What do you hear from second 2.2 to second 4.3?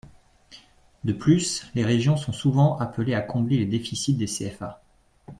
souvent appelées à combler les déficits des